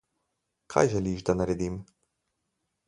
[0.75, 1.79] Kaj želiš, da naredim?